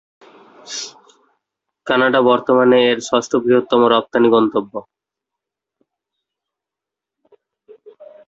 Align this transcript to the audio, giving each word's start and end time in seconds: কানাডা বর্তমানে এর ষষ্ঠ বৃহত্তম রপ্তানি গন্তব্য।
কানাডা 1.87 2.19
বর্তমানে 2.29 2.77
এর 2.89 2.97
ষষ্ঠ 3.09 3.31
বৃহত্তম 3.43 3.81
রপ্তানি 3.93 4.27
গন্তব্য। 4.35 4.73